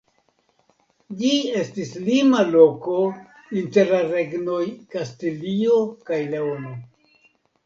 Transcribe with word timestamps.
Ĝi 1.17 1.33
estis 1.59 1.91
lima 2.07 2.39
loko 2.55 2.95
inter 3.61 3.93
la 3.97 4.01
regnoj 4.13 4.63
Kastilio 4.97 5.77
kaj 6.11 6.21
Leono. 6.35 6.75